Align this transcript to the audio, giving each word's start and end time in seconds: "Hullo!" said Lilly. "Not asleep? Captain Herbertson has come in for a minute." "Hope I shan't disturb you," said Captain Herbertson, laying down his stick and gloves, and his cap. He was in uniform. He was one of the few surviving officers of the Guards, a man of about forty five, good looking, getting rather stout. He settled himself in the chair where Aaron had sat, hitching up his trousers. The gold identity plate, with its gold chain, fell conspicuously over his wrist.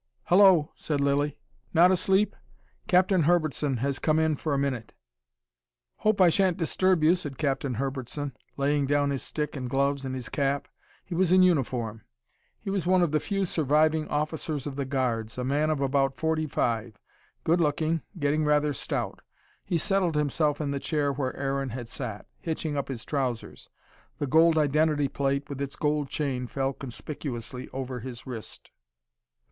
"Hullo!" 0.29 0.71
said 0.73 0.99
Lilly. 0.99 1.37
"Not 1.75 1.91
asleep? 1.91 2.35
Captain 2.87 3.21
Herbertson 3.21 3.77
has 3.81 3.99
come 3.99 4.17
in 4.17 4.35
for 4.35 4.51
a 4.51 4.57
minute." 4.57 4.95
"Hope 5.97 6.19
I 6.19 6.29
shan't 6.29 6.57
disturb 6.57 7.03
you," 7.03 7.15
said 7.15 7.37
Captain 7.37 7.75
Herbertson, 7.75 8.35
laying 8.57 8.87
down 8.87 9.11
his 9.11 9.21
stick 9.21 9.55
and 9.55 9.69
gloves, 9.69 10.03
and 10.03 10.15
his 10.15 10.27
cap. 10.27 10.67
He 11.05 11.13
was 11.13 11.31
in 11.31 11.43
uniform. 11.43 12.01
He 12.59 12.71
was 12.71 12.87
one 12.87 13.03
of 13.03 13.11
the 13.11 13.19
few 13.19 13.45
surviving 13.45 14.07
officers 14.07 14.65
of 14.65 14.75
the 14.75 14.85
Guards, 14.85 15.37
a 15.37 15.43
man 15.43 15.69
of 15.69 15.81
about 15.81 16.15
forty 16.17 16.47
five, 16.47 16.97
good 17.43 17.61
looking, 17.61 18.01
getting 18.17 18.43
rather 18.43 18.73
stout. 18.73 19.21
He 19.63 19.77
settled 19.77 20.15
himself 20.15 20.59
in 20.59 20.71
the 20.71 20.79
chair 20.79 21.13
where 21.13 21.35
Aaron 21.35 21.69
had 21.69 21.87
sat, 21.87 22.25
hitching 22.39 22.75
up 22.75 22.87
his 22.87 23.05
trousers. 23.05 23.69
The 24.17 24.25
gold 24.25 24.57
identity 24.57 25.09
plate, 25.09 25.47
with 25.47 25.61
its 25.61 25.75
gold 25.75 26.09
chain, 26.09 26.47
fell 26.47 26.73
conspicuously 26.73 27.69
over 27.69 27.99
his 27.99 28.25
wrist. 28.25 28.71